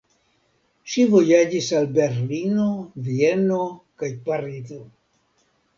Ŝi 0.93 1.03
vojaĝis 1.11 1.67
al 1.81 1.85
Berlino, 1.99 2.67
Vieno 3.11 3.61
kaj 4.03 4.13
Parizo. 4.29 4.85